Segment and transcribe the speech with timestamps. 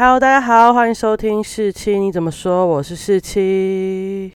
[0.00, 2.64] Hello，大家好，欢迎收听四七，你怎么说？
[2.64, 4.32] 我是四七。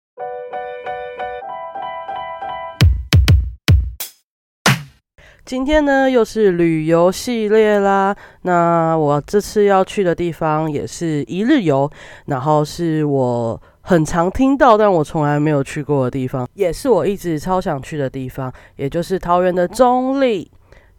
[5.44, 8.14] 今天呢，又是旅游系列啦。
[8.42, 11.90] 那我这次要去的地方也是一日游，
[12.26, 20.48] 然后是我很常听到，但我从来没有去过的地方，也是我一直超想去的地方，也就是桃园的中立。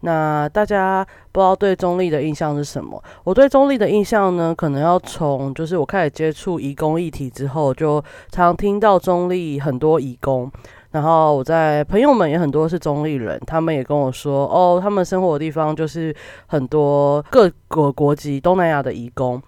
[0.02, 3.04] 那大家不知道对中立的印象是什么？
[3.24, 10.50] 我对中立的印象呢，可能要从就是我开始接触移工议题之后，就常听到中立很多移工，
[10.92, 16.16] 然后我在朋友们也很多是中立人，他们也跟我说，哦，他们生活的地方就是
[16.48, 19.42] 很多各国国籍东南亚的移工。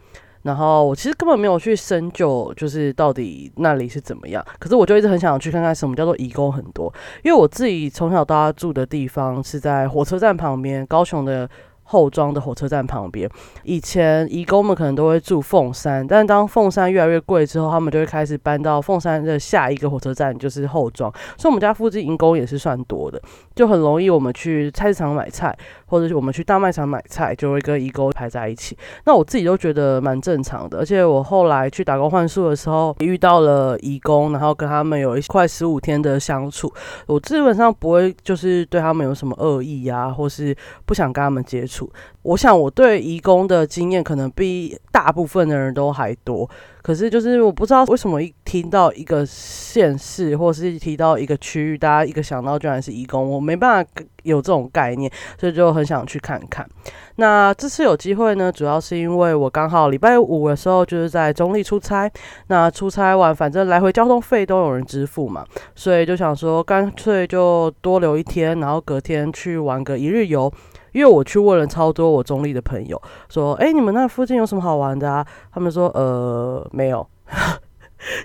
[0.43, 4.45] 然后我其实根本没有去深究，就是到底那里是怎么样。
[4.59, 11.49] 可是我就一直很想去看看什么叫做移工很多，因为我自己从小到大住的地方是在火车站旁边，高雄的。
[11.91, 13.29] 后庄的火车站旁边，
[13.63, 21.11] 以前移工们可能都会住凤山，但当凤山越来越贵之后，他们就会开始搬到凤山的下一个火车站，就是后庄。
[21.37, 23.21] 所以我们家附近移工也是算多的，
[23.53, 25.53] 就很容易我们去菜市场买菜，
[25.87, 28.77] 或者是我们去大卖场买菜，就会跟移工排在一起。
[29.03, 36.71] 那我自己都觉得蛮正常的，而且我后来去打工换宿的时候，遇到了移工，然后跟他们有一快十五天的相处，
[37.07, 41.80] 我基本上不会就是对他们有什么恶意呀，或是不想跟他们接触。
[42.23, 46.49] 我想我对移工的经验可能比大部分的人都还多，
[46.81, 53.91] 可是就是我不知道为什么一听到一个县市或是提到一个区域，大家一个想到居然是移工，我没办法
[54.23, 56.67] 有这种概念，所以就很想去看看。
[57.15, 62.09] 那这次有机会呢，主要是因为我刚好礼拜五的时候就是在中立出差，
[62.47, 65.45] 那出差完反正来回交通费都有人支付嘛，
[65.75, 70.51] 所以就想说干脆就多留一天，然后隔天去玩个一日游。
[70.91, 77.05] 因为我去问了超多我中立的朋友，说：“哎，你们那附近有什么好玩的啊？”他们说：“呃，没有。”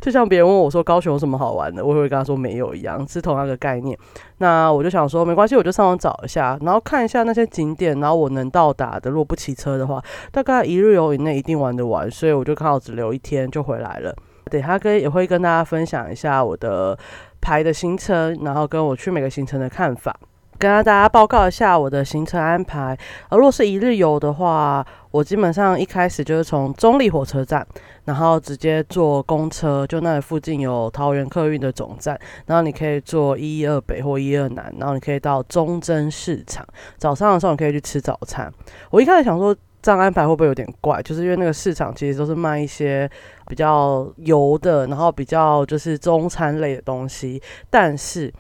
[0.01, 3.97] 就像别人问我说：“高雄有什么好玩的？”我也会跟他说：“没有。”一样是同样的概念。
[4.39, 12.11] 那我就想说，没关系，我就上网找一下，然后看一下那些景点，然后我能到达的，如果不骑车的话，大概一日游以内一定玩得完。
[12.11, 14.15] 所以我就刚好只留一天就回来了。
[14.51, 16.99] 等下跟也会跟大家分享一下我的
[17.43, 20.19] 排的行程，然后跟我去每个行程的看法。
[20.59, 22.97] 跟大家报告一下我的行程安排。
[23.29, 27.67] 而若是一日游的话，我基本上一开始就是从中立火车站，
[28.05, 36.67] 然后直接坐公车，就那里附近有桃园客运的总站，然后你可以坐一一二北或一二南，然后你可以到中贞市场。
[36.97, 38.53] 早上的时候你可以去吃早餐。
[38.91, 43.09] 我一开始想说这样安排会不会有点怪，就是因为那个市场其实都是卖一些
[43.49, 47.41] 比较油的，然后比较就是中餐类的东西，
[47.71, 48.33] 但是。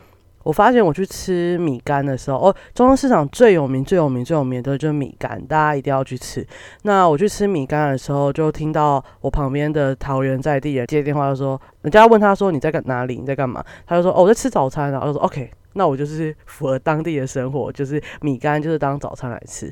[0.46, 6.46] 我发现我去吃米干的时候，哦，中央市场最有名、最有名、最有名的就是米干，大家一定要去吃。
[6.82, 13.16] 那我去吃米干的时候，就听到我旁边的桃园在地人接电话，就说人家问他说你在干哪里？
[13.16, 13.60] 你在干嘛？
[13.88, 14.92] 他就说哦我在吃早餐。
[14.92, 19.68] 然后说 OK，那我就是符合当地的生活，就是米干就是当早餐来吃。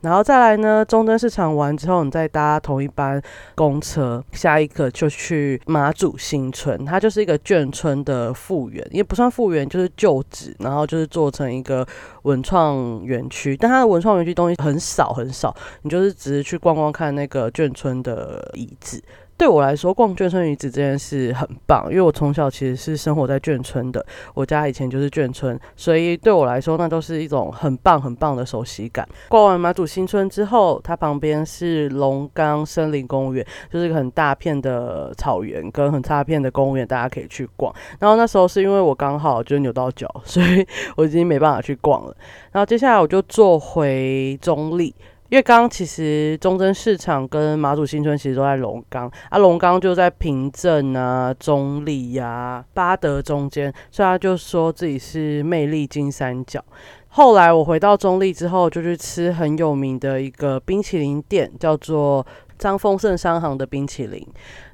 [0.00, 3.20] 然后再来呢，中登市场完之后，你再搭同一班
[3.54, 11.86] 公车，下一个就去马祖新村，它就是一个眷村的复原，也不算复原，就是旧址，然后就是做成一个
[12.22, 19.02] 文创园区，但它的文创园区东西很少很少，你就是只是去逛逛看那个眷村的遗址。
[19.38, 24.04] 对我来说，逛眷村遗址这件事很棒，因为我从小其实是生活在眷村的，
[24.34, 29.08] 我家以前就是眷村，所以对我来说，那都是一种很棒很棒的熟悉感。
[29.28, 37.72] 逛完马祖新村之后，它旁边是龙岗森林公园，就是一个很大片的草原跟很大片的公园，大家可以去逛。
[38.00, 40.66] 然后那时候是因为我刚好就扭到脚，所以
[40.96, 42.16] 我已经没办法去逛了。
[42.50, 44.92] 然后接下来我就坐回中立。
[45.30, 56.64] 因为刚刚其实中正市场跟马祖新村其实都在龙岗，啊，龙岗就在平镇啊、中立呀、八德中间，所以他就说自己是魅力金三角。
[57.08, 62.26] 后来我回到中立之后，就去吃很有名的一个冰淇淋店，叫做
[62.58, 64.26] 张丰盛商行的冰淇淋，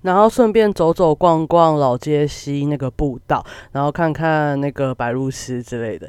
[0.02, 6.08] 然后顺便走走逛逛老街西那个步道，然后看看那个白鹭鸶之类的。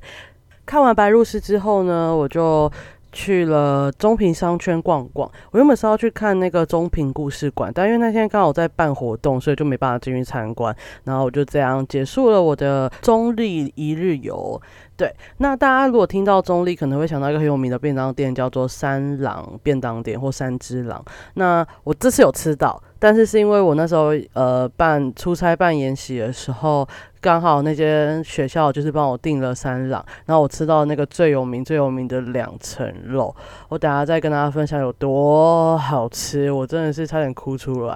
[0.68, 2.72] 看完白鹭鸶之后呢，我就。
[3.16, 10.76] 去了中平商圈逛逛，我原本是要去看那个中平故事馆，但因为那天刚好在办活动，所以就没办法进去参观。
[11.06, 14.62] 然后我就这样结束了我的中立一日游。
[14.98, 21.04] 对，那大家如果听到中立，可能会想到一个很有名的便当店，叫做三郎便当店或三只狼。
[21.36, 22.82] 那我这次有吃到。
[23.06, 26.88] 但是是因为我那时候呃办出差办研习的时候，
[27.22, 33.36] 刚好那间学校就是帮我订了三郎，然后我吃到那个最有名最有名的两层肉，
[33.70, 37.96] 我等下再跟大家分享有多好吃，我真的是差点哭出来。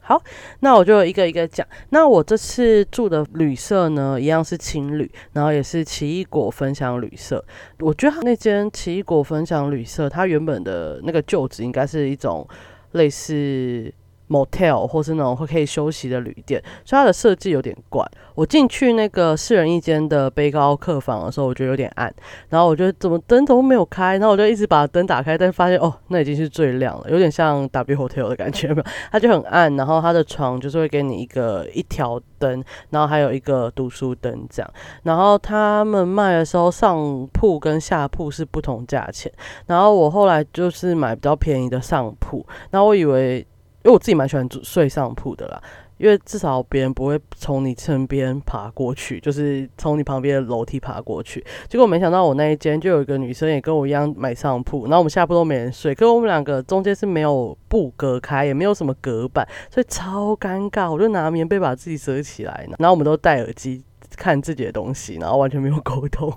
[0.00, 0.22] 好，
[0.60, 1.66] 那我就一个一个讲。
[1.88, 7.42] 那我这次住的旅社呢，一样是青旅，然后也是奇异果分享旅社。
[7.78, 12.46] 我觉得那间奇异果分享旅社，它原本的那个旧址应该是一种
[12.92, 13.90] 类似。
[14.28, 18.04] Motel 或是那种会可以休息的旅店，所以它的设计有点怪。
[18.34, 22.12] 我进去那个四人一间的背高客房的时候，我觉得有点暗，
[22.50, 28.84] 然后我觉得怎么灯都没有开，然后我就一直把灯打开，但发现哦，那已经是最亮了，有点像 W Hotel 的感觉，没有？
[29.10, 34.70] 它就很暗，然后它的床就是会给你一个一条灯，然后还有一个读书灯这样。
[35.04, 39.32] 然后他们卖的时候，上铺跟下铺是不同价钱，
[39.66, 43.46] 然后我后来就是买比较便宜的上铺，然后我以为。
[43.86, 45.62] 因为我自己蛮喜欢睡上铺的啦，
[45.98, 51.44] 因为至少别人不会从你身边爬过去，就是从你旁边的楼梯爬过去。
[51.68, 60.90] 结果没想到我那一间就有一个女生也跟我一样买上铺，然后我们下铺都没人睡，可是我们两个中间是没有布隔开，也没有什么隔板，所以超尴尬。
[60.90, 63.84] 我就拿棉被把自己遮起来，然后我们都戴耳机
[64.16, 66.36] 看自己的东西，然后完全没有沟通。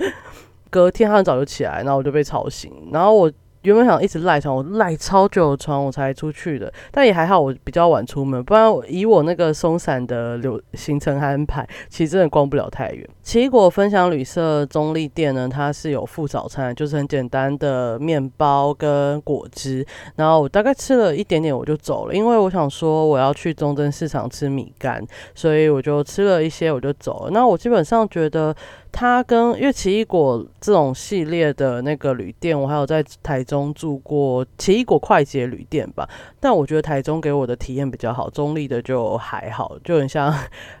[0.68, 3.32] 隔天他很早就起来，然后我就被吵醒，然后我。
[3.62, 13.08] 原本想一直赖床，我赖超久的床我才出去的，但也还好我比较晚出门，不然以我那个松散的流行程安排，其实真的逛不了太远。
[13.22, 19.86] 奇异果分享旅社中立店呢，它是有附早餐，就是很简单的面包跟果汁，
[20.16, 25.00] 然后我大概吃了一点点我就走了，因为我想说我要去中正市场吃米干，
[25.34, 27.30] 所以我就吃了一些我就走了。
[27.30, 28.54] 那我基本上觉得。
[28.92, 36.08] 它跟因为奇异果这种系列的那个旅店，我还有在台中住过奇异果快捷旅店吧，
[36.38, 40.32] 但我觉得台中给我的体验比较好，中立的就还好，就很像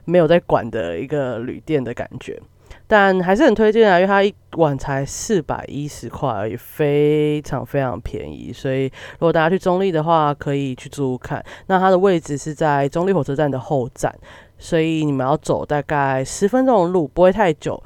[0.04, 2.40] 没有在管的一个旅店的感觉，
[2.86, 11.42] 但还是很推荐啊，因为它一晚才四百一十块而已，非常非常便宜，所以如果大家去中立的话，可以去住看。
[11.66, 14.14] 那它的位置是在中立火车站的后站，
[14.58, 17.82] 所以你们要走大概十分钟的路，不会太久。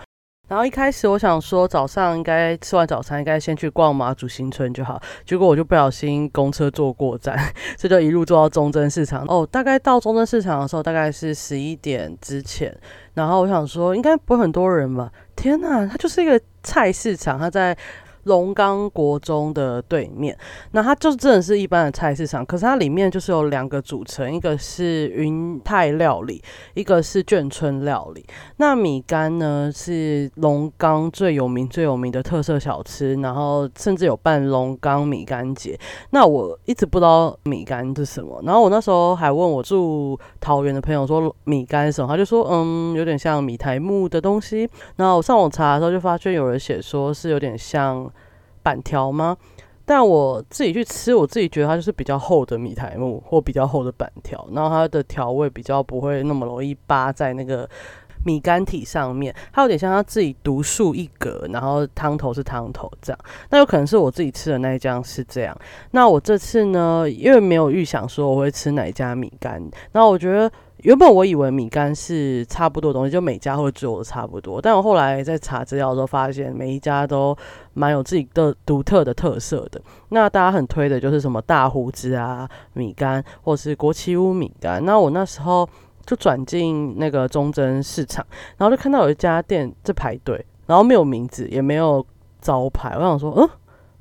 [0.49, 7.37] 然后一开始我想说早上应该吃完早餐应该先去逛马祖新村就好，结果我就不小心公车坐过站，
[7.77, 9.25] 这就一路坐到中正市场。
[9.29, 12.77] 哦，大概到中正市场的时候大概是十一点之前，
[13.15, 15.11] 然后我想说应该不会很多人吧？
[15.35, 17.77] 天哪，它就是一个菜市场，它在。
[18.27, 20.37] 龙岗国中的对面，
[20.73, 26.43] 那它就真的是一般的菜市场，可是它里面就是有两个组成，一个是云泰料理，
[26.75, 28.27] 一个是眷村料理。
[28.57, 35.79] 那米干呢是龙岗最有名最有名的特色小吃，然后甚至有办龙岗米干节。
[36.11, 44.69] 那我一直不知道米干是什么，然后我那时候还问我住桃园的朋友说米干什么，他就说嗯有点像米台木的东西。
[44.97, 48.11] 然后我上网查的时候就发现有人写说是有点像。
[48.67, 49.37] 板条吗？
[49.85, 57.71] 但我自己去吃，我自己觉得它就是比较厚的米苔木或比较厚的板条，然后它的调味比较不会那么容易扒在那个
[58.25, 63.19] 米干体上面，它有点像它自己独树一格，然后汤头是汤头这样。
[63.51, 65.57] 那有可能是我自己吃的那一家是这样。
[65.93, 69.63] 那我这次呢，因为没有预想说我会吃哪一家米干，
[69.93, 70.51] 那我觉得。
[70.87, 74.63] 原本我以为米干是差不多东西，就每家会做的差不多。
[74.63, 77.37] 但我后来在查资料的时候，发现每一家都
[77.75, 79.83] 蛮有自己的独特的特色的。
[80.11, 84.85] 那大家很推的就是什么大胡子啊米干，或是国旗屋米干。
[84.85, 85.69] 那我那时候
[86.05, 88.25] 就转进那个中贞市场，
[88.57, 92.07] 然后就看到有一家店在排队，然后没有名字，也没有
[92.41, 92.95] 招牌。
[92.97, 93.51] 我想说，嗯。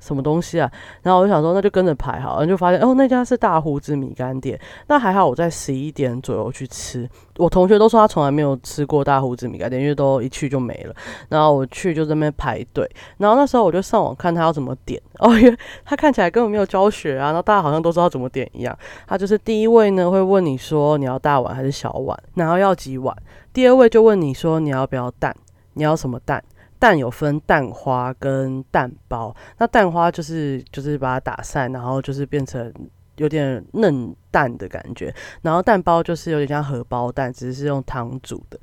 [0.06, 0.70] 什么东西啊？
[1.02, 4.58] 然后我就想说，那就跟着排好，然后就发现哦，那家是大胡子米干店。
[4.86, 7.08] 那还好，我在十一点左右去吃。
[7.38, 10.94] 我同学都说他从来没有吃过大胡子米干店，因为都一去就没了。
[11.28, 12.88] 然后我去就在那边排队。
[13.18, 15.02] 然后那时候我就上网看他要怎么点。
[15.18, 17.26] 哦，因为他看起来根本没有教学啊。
[17.26, 18.78] 然后大家好像都知道怎么点一样。
[19.06, 23.14] 他就是第一位呢会问你说你要大碗还是小碗，然后要几碗。
[23.52, 25.34] 第二位就问你说你要不要蛋，
[25.74, 26.42] 你要什么蛋？
[26.78, 32.72] 蛋有分蛋花跟蛋包，那蛋花就是就是把它打散，然后就是变成
[33.16, 38.58] 有点嫩蛋的感觉，然后蛋包就是有点像荷包蛋，只是用汤煮的。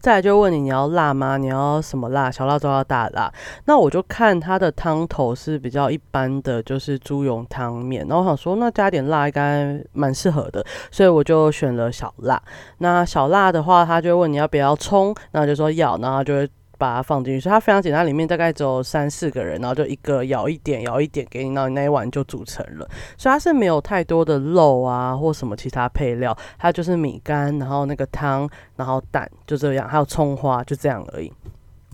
[0.00, 1.36] 再来就问你你要辣吗？
[1.36, 2.30] 你要什么辣？
[2.30, 3.28] 小辣都要大辣。
[3.64, 8.06] 那我就看它的汤头是比较一般的，就是猪油汤面。
[8.06, 12.40] 然后我想说，那加点辣应该蛮适合的，所以我就选了小辣。
[12.78, 16.48] 那小辣的话，他就问你要不要葱，那就说要，然后就会。
[16.78, 22.88] 把它放进去，所以它非常简单，里面大概只有三四个人，然后就一个舀一点，舀一点给你，然后你那一碗就组成了。
[23.16, 31.32] 所以它是没有太多的肉啊或什么其他配料，它就是米干，然后那个汤，然后蛋，就这样，还有葱花，就这样而已。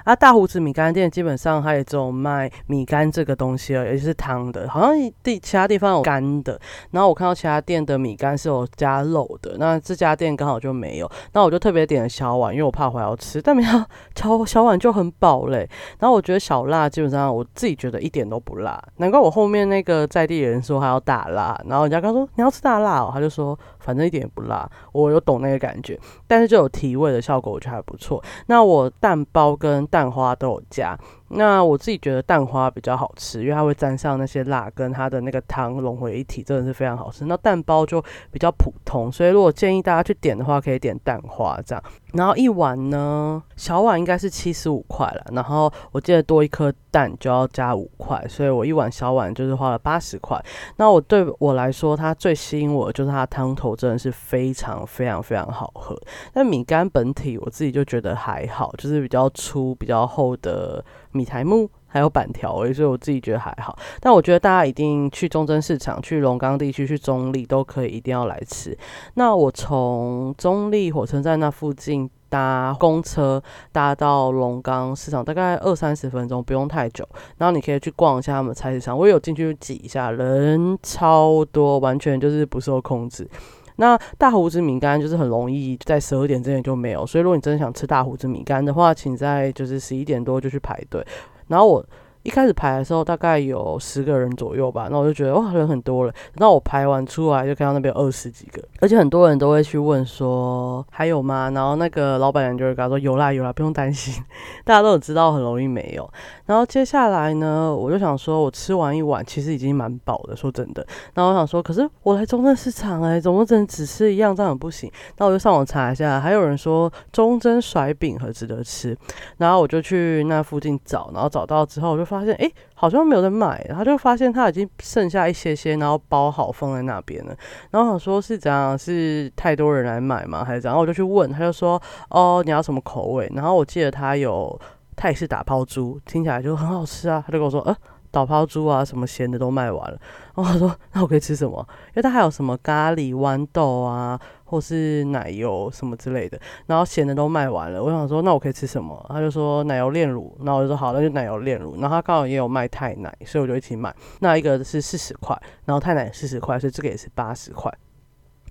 [0.04, 6.60] 啊，大胡子米干店基本上它也只有卖米干这个东西了，也是汤的，好像地其他地方有干的。
[6.90, 11.10] 然后我看到其他店的米干是有加肉的，那这家店刚好就没有。
[11.32, 13.84] 那我就特别点了小碗，因为我怕回来要吃，但没有
[14.14, 15.68] 小小碗就很饱嘞。
[15.98, 28.24] 然后我觉得小辣基本上我自己觉得一点都不辣，难怪我后面那个在地人说还要大辣，然后人家刚说你要吃大辣哦，他就说反正一点也不辣，我有懂那个感觉，但是就有提味的效果，我觉得还不错。
[28.46, 30.98] 那我蛋包跟蛋花都有加，
[31.36, 37.24] 那我自己觉得蛋花比较好吃，因为它会沾上那些辣，跟它的那个汤融为一体，真的是非常好吃。
[37.24, 41.84] 那蛋包就比较普通，所以如果建议大家去点的话，可以点蛋花这样。
[42.12, 50.40] 然后一碗呢，小碗应该是七十五块了，然后我记得多一颗蛋就要加五块，所以我一碗小碗就是花了八十块。
[50.76, 55.96] 那我对我来说，它最吸引我的就是它的汤头真的是非常非常非常好喝。
[56.32, 61.70] 但米干本体我自己就觉得还好，就是比较粗、比较厚的米苔木。
[61.86, 63.78] 还有板条，所以我自己觉得还好。
[64.00, 68.76] 但我觉得大家一定去中正市场、去龙岗地区、去中立都可以，一定要来吃。
[69.14, 73.40] 那我从中立火车站那附近搭公车
[73.70, 77.08] 搭到龙岗市场，大概二三十分钟，不用太久。
[77.38, 83.30] 然后你可以去逛一下他们菜市场，我有进去挤一下，人超多，完全就是不受控制。
[83.76, 91.04] 那大胡子饼干就是很容易在十二点之前就没有，所以如果你真的想吃大胡子饼干的话，请在就是十一点多就去排队。
[91.48, 91.84] 然后我
[92.24, 96.10] 一开始排的时候，大概有十个人左右吧，那我就觉得哇，人很多了。
[96.10, 101.50] 等到我排完出来，就看到那边二十几个，而且很多人都会去问说还有吗？
[101.54, 104.24] 然后那个老板娘就会跟他说有啦有啦，不用担心，
[104.64, 106.10] 大家都有知道很容易没有。
[106.46, 110.84] 然后接下来呢，我就想说我吃完一碗，其实已经蛮饱的，说真的。
[111.12, 114.90] 然后我想说，可是我来中正市场哎，怎么只能只吃一样，这样不行。
[115.18, 118.96] 那我就上网查一下，还有人说中正甩饼很值得吃，
[119.36, 127.36] 然后我就去那附近找，然后找到之后，我就发现哎，好像没有人买，他就发现他已经剩下一些些，然后包好放在那边了。
[127.70, 130.78] 然后想说是怎样，是太多人来买吗，还是怎样？
[130.78, 131.80] 我就去问，他就说
[132.10, 133.30] 哦，你要什么口味？
[133.34, 134.58] 然后我记得他有
[134.96, 137.22] 泰式打抛猪，听起来就很好吃啊。
[137.26, 137.76] 他就跟我说，呃，
[138.14, 139.98] 打抛猪啊，什么咸的都卖完了。
[140.36, 141.66] 然后我说那我可以吃什么？
[141.88, 144.18] 因为他还有什么咖喱豌豆啊。
[144.46, 147.82] 或是奶油什么之类的，然后咸的都卖完了。
[147.82, 149.04] 我想说，那我可以吃什么？
[149.08, 151.74] 他就说奶油炼乳，然后我就说好，那就奶油炼乳。
[151.80, 153.92] 然后他刚好也有卖太奶，所以我就一起买。
[154.20, 157.72] 那一个是四十块，然后太奶四十块，所以这个也是八十块。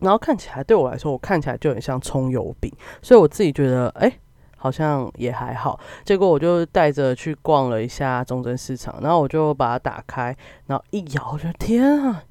[0.01, 2.69] 然后看起来对我来说，我看起来就很像葱油饼，
[3.01, 4.11] 所以我自己觉得，哎，
[4.63, 5.77] 好像也还好。
[6.05, 10.33] 结果我就带着去逛了一下中正市场，然后我就把它打开，
[10.67, 12.23] 然后一咬，我觉得天啊，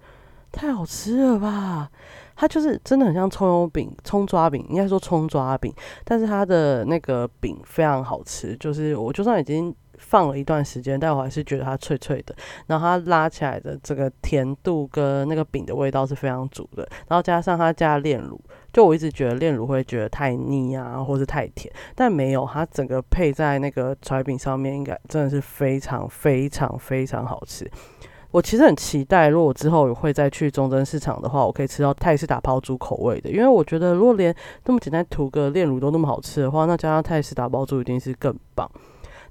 [0.51, 1.91] 太好吃了吧！
[2.35, 5.71] 它就是真的很像葱油饼、葱抓饼，应该说葱抓饼，
[6.05, 8.57] 但是它的那个饼非常好吃。
[8.57, 12.35] 就是我就算已经放了一段时间，但我还是觉得它脆脆的。
[12.67, 16.89] 然后它拉起来的这个甜度跟那个饼的味道是非常足的。
[17.07, 18.41] 然后加上它加炼乳，
[18.73, 27.71] 就我一直觉得炼乳会觉得太腻啊，或是太甜，但没有，它整个配在那个甩饼上面，应该真的是非常非常非常好吃。
[28.31, 38.67] 我其实很期待，如果之后会再去中正市场的话，我可以吃到泰式打抛猪口味的，因为我觉得如果连那么简单涂个炼乳都那么好吃的话，那加上泰式打抛猪一定是更棒。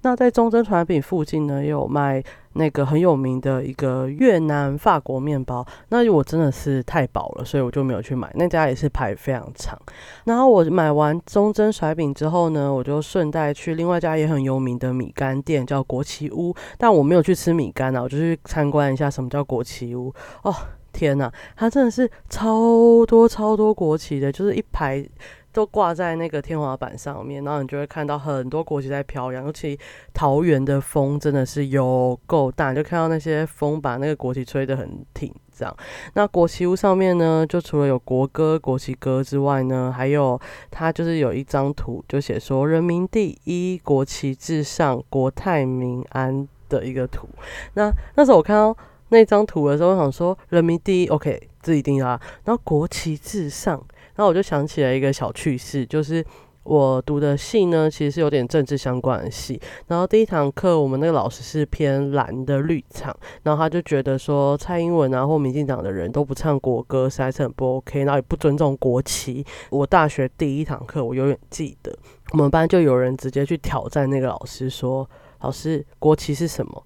[0.03, 5.65] 那在中正传品附近呢，也有卖那个很有名的一个越南法国面包。
[5.89, 8.31] 那我真的是太饱了，所以我就没有去买。
[8.36, 9.79] 那家也是排非常长。
[10.25, 16.55] 然后我买完中正甩饼之后呢，我就顺带去另外一家也很有名的米干店，叫国旗屋。
[16.77, 20.13] 但我没有去吃米干啊，我就去参观一下什么叫国旗屋。
[20.43, 20.53] 哦，
[20.93, 25.08] 天哪，它真的是超多超多国旗的，就是一排。
[25.53, 29.46] 都挂在那个天花板上面，然后你就会看到很多国旗在飘扬。
[29.46, 29.77] 尤其
[30.13, 35.34] 桃园的风真的是有够大，就看到那些风把那个国旗吹得很挺。
[35.53, 35.77] 这样，
[36.13, 40.39] 那国旗屋上面呢，就除了有国歌、国旗歌之外呢，还有
[40.72, 47.27] 它就是有一张图，就写说“人民第一，国旗至上，国泰民安”的一个图。
[47.74, 48.75] 那那时候我看到
[49.10, 52.20] 那张图的时候，我想说“人民第一 ”，OK，这一定啊。
[52.46, 53.84] 然后国旗至上。
[54.15, 56.24] 那我就想起了一个小趣事，就是
[56.63, 59.60] 我读的系呢，其实是有点政治相关的系。
[59.88, 69.44] 然后第一堂课，我们那个老师是偏蓝的绿场，然后他就觉得说蔡英文啊或民进党的人都不唱国歌，实在是很不 OK，然后也不尊重国旗。
[69.72, 71.98] 我大学第一堂课，我永远记得，
[72.34, 75.10] 我们班就有人直接去挑战那个老师，说
[75.41, 76.84] ：“老师，国旗是什么？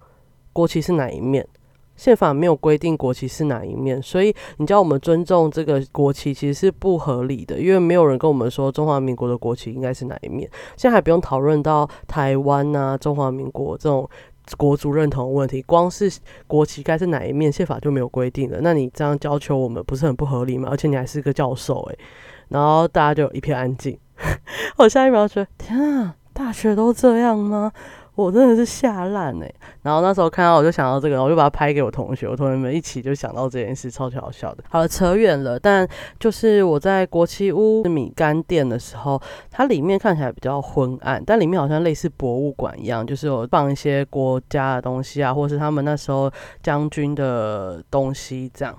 [0.53, 1.46] 国旗是哪一面？”
[1.96, 10.50] 宪法没有规定国旗是哪一面，所以你叫我们尊重这个国旗其实是不合理的，因为没有人跟我们说中华民国的国旗应该是哪一面。
[10.75, 14.10] 现在还不用讨论到台湾呐、中华民国这种
[14.58, 16.12] 国族认同问题，光是
[16.46, 18.60] 国旗该是哪一面，宪法就没有规定了。
[18.62, 20.70] 那你这样要求我们，不是很不合理吗？
[20.70, 21.98] 而且你还是个教授诶。
[22.50, 23.98] 然后大家就一片安静。
[24.78, 27.72] 我下一秒觉得，天啊，大学都这样吗？
[28.15, 29.53] 我真的是吓烂哎！
[29.81, 34.63] 然后那时候看到我就想到这个，我就把它拍给我同学，我同学们一起就想到这件事，超级好笑的。
[34.69, 35.86] 好，扯远了，但
[36.17, 46.31] 就是我在国旗屋米干店的时候，它里面看起来比较昏暗，但里面好像类似博物馆一样，就是有放一些国家的东西啊，或是他们那时候
[46.63, 48.74] 将军的东西这样。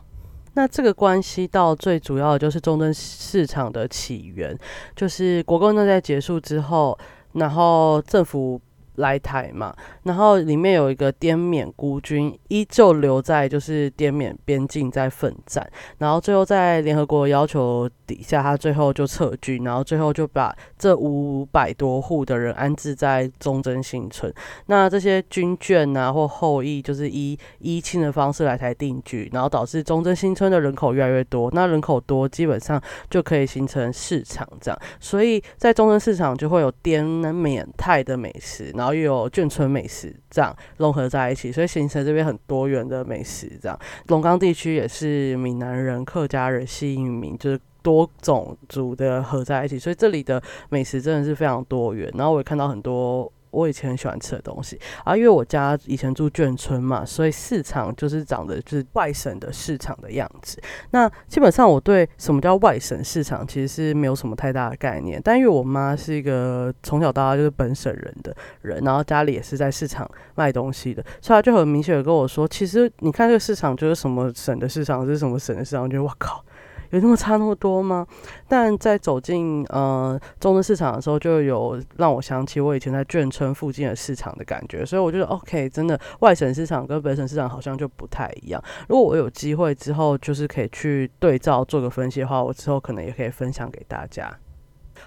[0.55, 4.59] 那这个关系到最主要的就是中正市场的起源，
[4.95, 6.99] 就是国共内战结束之后，
[7.35, 8.59] 然后政府。
[8.97, 15.67] 来台嘛，然后里面有一个滇缅孤军，依旧留在就是滇缅边境在奋战，
[15.99, 24.33] 然后最后在联合国要求底下，他最后就撤军，然后最后就把这五百多户的人安置在忠贞新村。
[24.67, 31.51] 那这些军眷啊或后裔，就是以依亲的方式来台定居，然后导致忠贞新村的人口越来越多。
[31.53, 43.51] 那人口多，基本上就可以形成市场这样，所以在忠贞市场就会有滇缅泰的美食，然后然后又有眷村美食，这样融合在一起，所以形成这边很多元的美食。
[43.61, 43.77] 这样，
[44.07, 52.09] 龙岗地区也是闽南人、客家人、新移民，就是多种族的合在一起，所以这里的美食真的是非常多元。
[52.15, 53.33] 然后我也看到很多。
[53.57, 60.61] 我以前很喜欢吃的东西啊，因为我家以前住眷村嘛，所以市场就是长得就是外省的市场的样子。
[60.91, 76.45] 那基本上我对什么叫外省市场其实是没有什么太大的概念，但因为我妈是一个从小到大就是本省人的人，然后家里也是在市场卖东西的，所以她就很明确的跟我说，其实你看这个市场就是什么省的市场是什么省的市场，我觉得哇靠。
[76.91, 78.07] 有那么差那么多吗？
[78.49, 88.63] 但在走进呃中正市场的时候，就有让我想起我以前在眷村附近的市场的感觉，所以我觉得 OK，真的外省市场跟本省市场好像就不太一样。
[88.89, 94.33] 如果我有机会之后，就是可以去对照做个分析的话，我之后可能也可以分享给大家。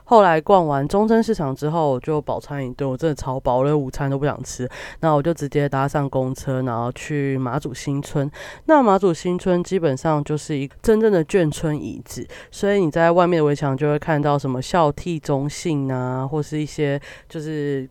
[0.10, 4.68] 后来逛完中正市场之后，我就饱餐一顿，我真的超饱，我连午餐都不想吃。
[5.02, 8.30] 那我就直接搭上公车，然后去马祖新村。
[8.66, 17.88] 那马祖新村基本上就是一真正的眷村遗址，所以你在外面的围墙就会看到什么孝悌忠信啊，或是一些就是。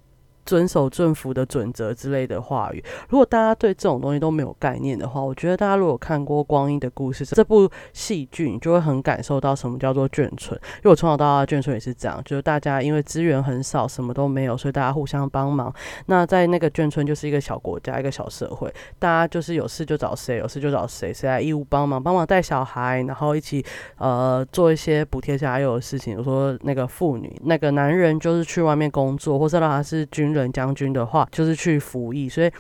[0.49, 2.83] 遵守政府的准则之类的话语。
[3.11, 10.59] 如果大家对这种东西都没有概念的话，我觉得大家如果看过《光阴的故事》这部戏剧，你就会很感受到什么叫做眷村。
[10.77, 15.71] 因为我从小到大眷村也是这样，就是大家因为资源很少，什么都没有，所以大家互相帮忙。
[16.07, 23.63] 那在那个眷村就是一个小国家，一个小社会，大家就是有事就找谁，有事就找谁，谁来义务帮忙，帮忙带小孩，然后一起
[23.99, 26.15] 呃做一些补贴家有的事情。
[26.15, 30.38] 比如说那个妇女，那个男人就是去外面工作，或者让他是军。
[30.53, 32.53] 将军的话就是去服役，所以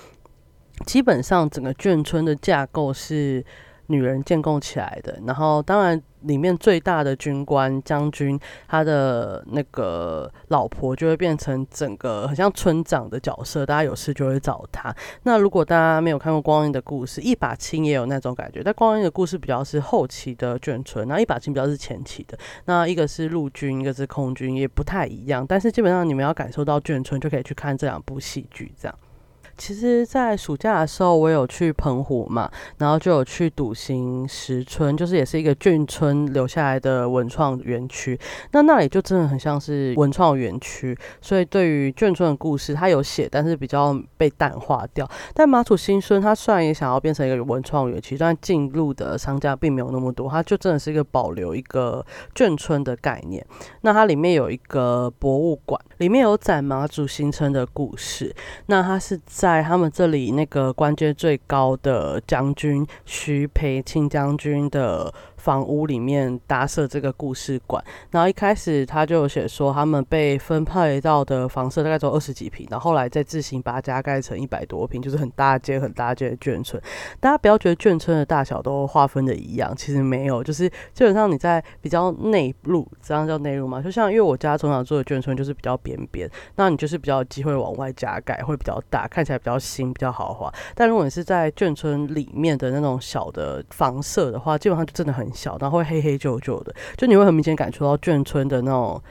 [0.87, 3.45] 基本上整个眷村的架构是
[3.89, 5.21] 女人建构起来的。
[5.27, 14.95] 然后，当然里面最大的军官将军，他的那个老婆就会变成整个很像村长的角色，大家有事就会找他。
[15.23, 18.63] 那如果大家没有看过《光阴的故事》，一把青也有那种感觉。
[18.63, 22.39] 但《光阴的故事》比较是后期的眷村，那一把青比较是前期的。
[22.65, 25.47] 那一个是陆军，一个是空军，也不太一样。
[25.47, 28.99] 但是基本上你们要感受到眷村，就可以去看这两部戏剧，这样。
[29.59, 38.19] 其实，在暑假的时候，我有去澎湖嘛，然后就有去笃行石村，就是也是一个眷村留下来的文创园区。
[38.53, 45.07] 那那里就真的很像是文创园区，所以对于眷村的故事，它有写，但是比较被淡化掉。
[45.35, 53.45] 但马祖新村，它虽然也想要变成一个文创园区，但进入的商家并没有那么多，它就真的是一个保留一个眷村的概念。
[53.81, 58.35] 那它里面有一个博物馆，里面有展马祖新村的故事。
[58.67, 67.83] 那他是在他们这里，那个官阶最高的将军徐培庆将军的房屋里面搭设这个故事馆。
[68.11, 76.83] 然后一开始他就有写说，他们被分配到的房舍大概只有二十几平，然后后来再自行把它加盖成一百多平，就是很大间很大间的眷村。
[77.21, 83.81] 大家不要觉得眷村的大小都划分的一样，其实没有，就是基本上你在比较内陆，这样叫内陆嘛？
[83.81, 90.53] 就像因为我家从小住的眷村就是比较边边，那你就是比较机会往外加盖，会比较大，看起来比较新，比较豪华。
[90.75, 99.03] 但如果你是在眷村里面的那种小的房舍的话，基本上就真的很小，然后会黑黑旧旧的，就你会很明显感受到眷村的那种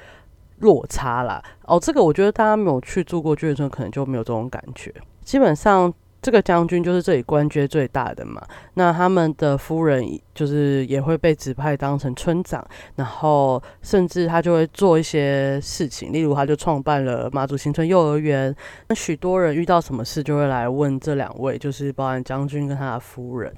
[0.60, 1.44] 落差啦。
[1.64, 4.94] 哦，这个我觉得大家没有去住过眷村，可能就没有这种感觉。
[5.24, 5.94] 基本上。
[6.20, 8.42] 这个将军就是这里官爵最大的嘛，
[8.74, 10.04] 那他们的夫人
[10.34, 12.62] 就是也会被指派当成村长，
[12.96, 18.54] 然后甚至他就会做一些事情，例如他就创办了马祖新村幼儿园，
[18.90, 23.54] 那许多人遇到什么事就会来问这两位，就是包含将军跟他的夫人。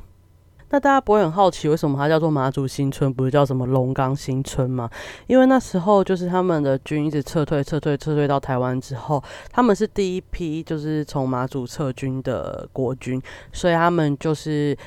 [0.71, 4.89] 那大家不会很好奇，为什么它叫做马祖新村，不是叫什么龙岗新村吗？
[5.27, 14.77] 因为那时候就是他们的军一直撤退、撤退、撤退到台湾之后，他们是第一批就是从马祖撤军的国军，所以他们就是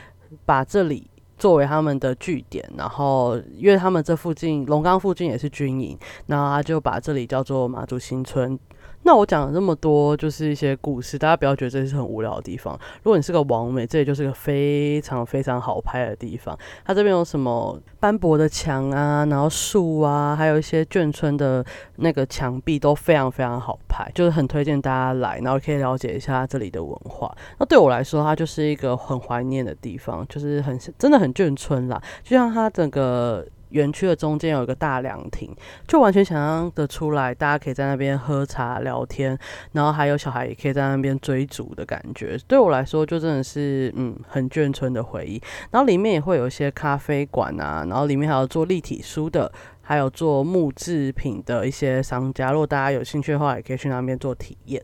[0.45, 8.57] 把这里作为他们的据点，然后因为他们这附近龙岗附近也是军营，然后他就把这里叫做马祖新村。
[9.05, 12.79] 那我讲了这么多，就是一些故事，大家不要觉得这是很无聊的地方。
[13.03, 16.57] 如果你是个王美，这里就是个非常非常好拍的地方。
[16.85, 21.65] 它这边有什么斑驳的墙啊，然后树啊，还有一些眷村的
[21.97, 27.35] 那个墙壁都非常非常好拍，就是很推荐大家来，然后可以了解一下这里的文化。
[27.59, 33.45] 那对我来说，它就是一个很怀念的地方，就是很真的很眷村啦，就像它整个。
[33.73, 35.55] 园区的中间有一个大凉亭，
[35.89, 39.37] 就完全想象的出来，大家可以在那边喝茶聊天，
[39.73, 42.39] 然后还有小孩也可以在那边追逐的感觉。
[42.47, 45.43] 对我来说，就真的是嗯很眷村的回忆。
[45.71, 52.53] 然后里面也会有一些咖啡馆啊，然后里面还有做立体书的，还有做木制品的一些商家。
[52.53, 54.83] 如果大家有兴趣的话，也可以去那边做体验。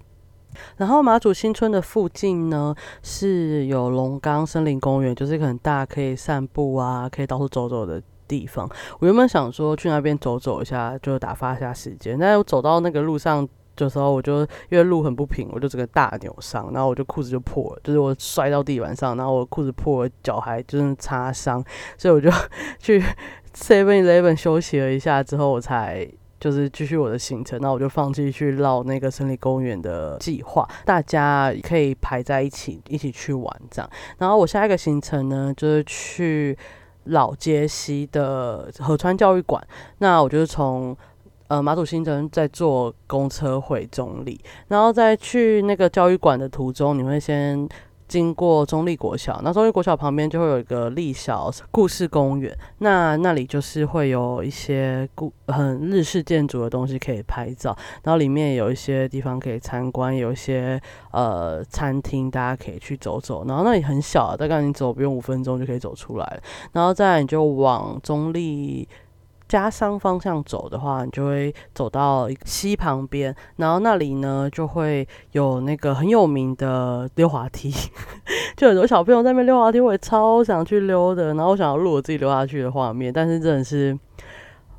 [0.76, 8.02] 然后马祖新村的附近呢，是有龙岗森林公园，就是很大，可以散步啊，可以到处走走的。
[8.28, 8.68] 地方，
[9.00, 12.16] 我原本想说去那边走走一下，就打发一下时间。
[12.18, 21.64] 但是我走到那个路上的时候，我就因为路很不平，我就整个大扭伤，然后我就裤子就破了，就是我摔到地板上，然后我裤子破了，脚还就是擦伤，
[21.96, 22.30] 所以我就
[22.78, 23.02] 去
[23.54, 26.08] Seven Eleven 休息了一下之后，我才
[26.40, 27.60] 就是继续我的行程。
[27.60, 33.90] 那我就放弃去绕那个森林公园的计划，大家可以排在一起一起去玩这样。
[34.18, 36.58] 然后我下一个行程呢，就是去。
[37.08, 39.62] 老街西的河川教育馆，
[39.98, 40.96] 那我就是从
[41.48, 47.68] 呃马祖新城再坐公车回中里，然后在去那个教育馆的途中，你会先。
[48.08, 60.80] 经过中立国小，那中立国小旁边就会有一个立小故事公园，那那里就是会有一些故很日式建筑的东西可以拍照，然后里面有一些地方可以参观，有一些
[61.12, 66.40] 呃餐厅大家可以去走走，然后那里很小，大概你走不用五分钟就可以走出来，
[66.72, 68.88] 然后再你就往中立。
[69.48, 77.72] 加商方向走的话，你就会走到溪旁边，然后那里呢就会有那个很有名的溜滑梯，
[78.56, 81.34] 就很多小朋友在那边溜滑梯，我也超想去溜的。
[81.34, 83.98] 然后我想要录我自己溜下去的画面，但是真的是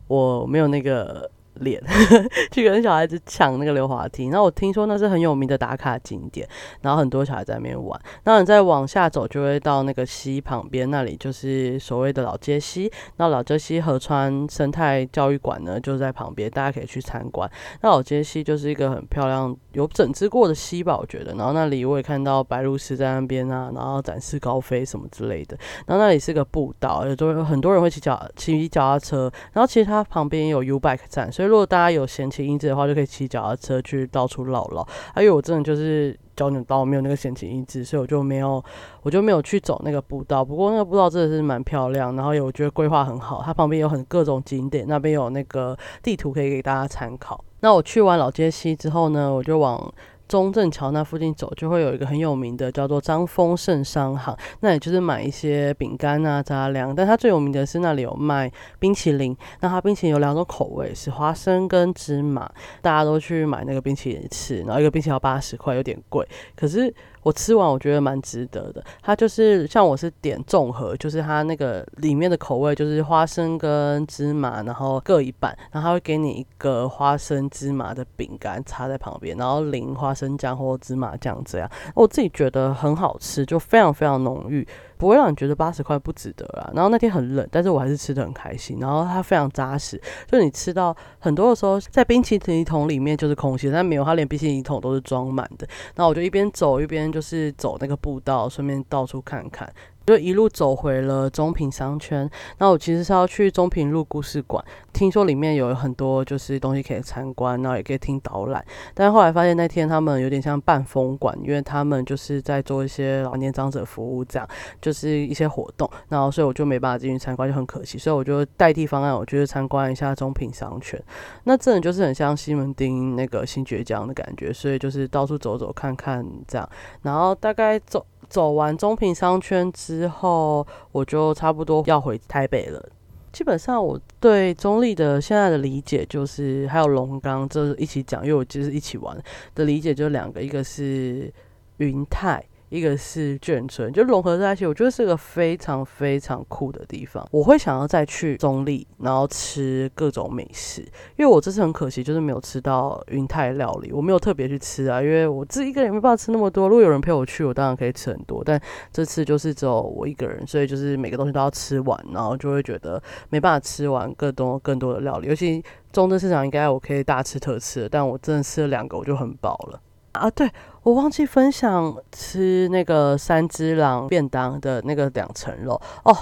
[0.08, 1.30] 我没有那个。
[1.60, 1.82] 脸
[2.52, 6.48] 去跟小孩子抢那个溜滑梯，然后我听说那是很有名的打卡景点，
[6.82, 8.00] 然后很多小孩在那边玩。
[8.24, 12.92] 那你再往下走，就会到那个溪旁边，那里就是所谓的老街溪。
[13.18, 17.50] 那老街溪河川生态教育馆呢，就在旁边，大家可以去参观。
[17.82, 21.34] 那老街溪就是一个很漂亮、有整治过的溪吧，我觉得。
[21.34, 25.58] 然后那里我也看到白鹭鸶在那边啊，然后展示高飞什么之类的。
[25.86, 29.30] 然后那里是个步道，有都有很多人会骑脚骑脚踏车。
[29.52, 31.49] 然后其实它旁边也有 U Bike 站，所以。
[31.50, 34.88] 如果大家有闲情逸致的话，就可以骑脚踏车去到处绕绕。
[35.14, 38.64] 还有我真的就是脚扭到，没有那个闲情逸致，所以我就没有，
[39.02, 40.46] 我就没有去走那个步道。
[40.46, 47.44] 不过那个步道真的是蛮漂亮，然后有我觉得规划很好，它旁边有很各种景点，那边有那个地图可以给大家参考。
[47.62, 49.92] 那我去完老街西之后呢，我就往。
[50.30, 56.96] 中正桥那附近走，就会有一个很有名的叫做张丰盛商行，那也就是买一些饼干啊杂粮。
[56.96, 62.50] 但它最有名的是那里有卖冰淇淋，那它冰淇淋有两种口味，是花生跟芝麻，
[62.82, 66.94] 大家都去买那个冰淇淋吃，然后一个冰淇淋要八十块，有点贵，可是。
[67.22, 84.68] 我吃完我觉得蛮值得的，它就是像我是点综合，就是它那个里面的口味就是花生跟芝麻，然后各一半，然后它会给你一个花生芝麻的饼干插在旁边，然后淋花生酱或芝麻酱这样，我自己觉得很好吃，就非常非常浓郁。
[85.00, 86.70] 不会让你觉得八十块不值得啊。
[86.74, 88.78] 然后那天很冷，但是我还是吃的很开心。
[88.82, 95.66] 然后它非常扎实，就你吃到很多的时候，在冰淇淋桶里面就是空心，但没有，它连冰淇淋桶都是装满的。
[95.96, 99.72] 然后我就一边走一边就是走那个步道，顺便到处看看。
[100.10, 108.66] 就一路走回了中平商圈，那我其实是要去中平路故事馆，听说里面有很多就是东西可以参观，然后也可以听导览。
[108.96, 114.50] 但是后来发现那天他们有点像半封馆，因为他们就是在做一些老年长者服务，这样
[114.82, 118.00] 就是一些活动，然后所以我就没办法进去参观，就很可惜。
[118.00, 121.00] 所以我就代替方案，我就参观一下中平商圈。
[121.44, 126.68] 那真的就是很像西门町那个新爵江的感觉，所以就是到处走走看看这样，
[127.04, 128.04] 然后大概走。
[128.30, 132.90] 走完中平商圈之后，我就差不多要回台北了。
[133.32, 139.18] 基本上我对中立的现在的理解，就是还有龙岗这一起讲，因为我就是一起玩
[139.54, 141.32] 的理解，就两个，一个是
[141.78, 142.44] 云泰。
[142.70, 147.28] 一个是眷村，就融合在一起，我觉得是个非常非常酷的地方。
[147.32, 150.82] 我会想要再去中立，然后吃各种美食，
[151.18, 156.70] 因为我这次很可惜，就是没有吃到云泰料理，我没有特别去吃啊，因为我自己一个人没办法吃那么多。
[156.70, 158.62] 如果有人陪我去，我当然可以吃很多，但
[158.94, 165.28] 这次就是只有我一个人，所以就是每个东西都要吃完，然后就会觉得没办法吃完更多更多的料理。
[165.28, 169.82] 尤其中正市场应该我可以大吃特吃，但我真的吃了两个我就很饱了。
[170.12, 170.50] 啊，对
[170.84, 176.16] 我忘记分享吃那个三只狼便当的那个两层肉哦，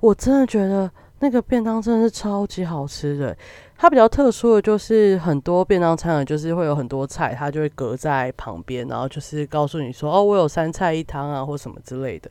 [0.00, 3.36] 我真的觉得那个便当真的是超级好吃的。
[3.76, 12.30] 它比较特殊的就是很多便当餐就是会有很多菜，它就会隔在旁边，然后就是告诉你说哦，我有三菜一汤啊，或什么之类的。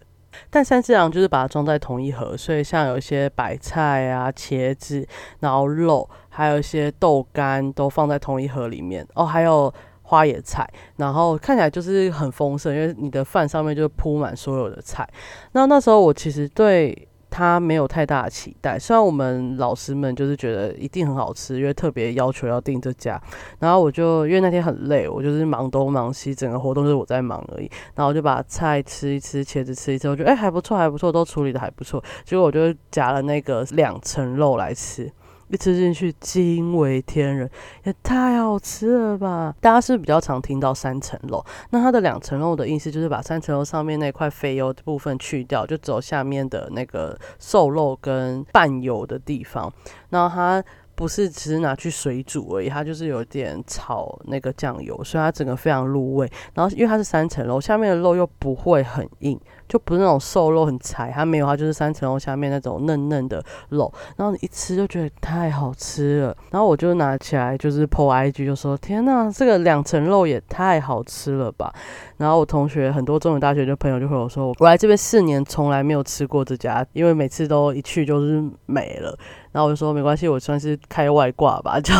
[0.49, 5.05] 但三只狼就是把它装在同一盒，所以像有一些白菜啊、茄子，
[5.41, 9.71] 然后肉，还有一些豆干都放在同一盒里面哦，还有。
[10.13, 10.63] 花野菜，
[10.97, 15.09] 然后看起来就是很丰盛，因为你的饭上面就铺满所有的菜。
[15.53, 23.19] 那那时候我其实对它没有太大的期待，虽然我们老师们就是觉得一定很好吃，因为特别要求要订这家。
[23.57, 27.67] 然后我就因为那天很累，我就是忙东忙西，整个活动就是我在忙而已。
[27.95, 32.03] 然后我就把菜吃一吃，茄子吃一吃，我觉得哎还不错，还不错，都处理的还不错。
[32.23, 35.11] 结果我就夹了那个两层肉来吃。
[35.53, 37.47] 一吃进去惊为天人，
[37.83, 39.53] 也太好吃了吧！
[39.61, 49.71] 大家是比较常听到三层肉，那它的两层肉的意思就是把三层肉上面那块肥油的部分去掉，就走下面的那个瘦肉跟半油的地方，
[50.09, 50.63] 然后它。
[50.95, 56.31] 不是只是拿去水煮而已，它就是有点炒那个酱油，所以它整个非常入味。
[56.53, 59.37] 然后因为它是三层肉，下面的肉又不会很硬，
[59.73, 63.91] 就不是那种瘦肉很柴，它没有，它就是三层肉下面那种嫩嫩的肉。
[64.15, 66.37] 然后你一吃就觉得太好吃了。
[66.51, 71.73] 然后我就拿起来就是 po IG 就说：天呐，这个两层肉也太好吃了吧！
[72.17, 79.17] 然后我同学很多中文大学的朋友就和我说：我来这边四年从来没有吃过这家，因为每次都一去就是没了。
[79.51, 81.93] 然后我就说没关系，我算是开外挂吧， 叫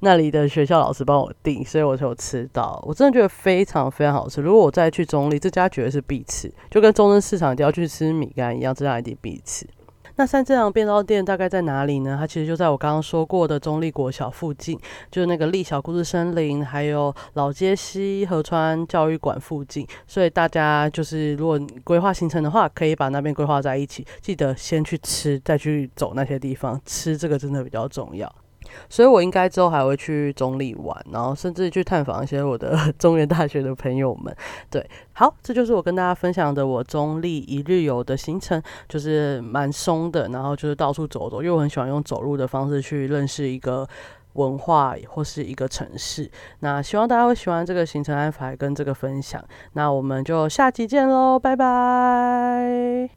[0.00, 2.82] 那里的学校老师帮我订，所以我就吃到。
[2.86, 4.40] 我真的觉得非常非常好吃。
[4.40, 9.64] 如果我再去中立，这家绝对是必吃，就跟中跟市场要去吃米干一样，这样一定必吃。
[10.16, 12.16] 那三只羊便当店大概在哪里呢？
[12.18, 14.78] 它其实就在我刚刚说过的中立国小附近，
[15.10, 19.86] 就是那个立小故事森林，还有老街西河川教育馆附近。
[20.06, 24.06] 所以大家就是如果规划行程的话，可以把那边规划在一起。
[24.20, 26.80] 记得先去吃，再去走那些地方。
[26.84, 28.32] 吃这个真的比较重要。
[28.88, 34.34] 所以我应该之后还会去中立玩，然后甚至去探访一些我的 中原大学的朋友们。
[34.70, 43.88] 对，好，这就是我跟大家分享的我中立一日游的行程，就是蛮松的，然后就是到处走走，因为我很喜欢用走路的方式去认识一个
[44.34, 46.30] 文化或是一个城市。
[46.60, 49.42] 那希望大家会喜欢这个行程安排跟这个分享。
[49.74, 53.10] 那我们就下期见喽，拜拜。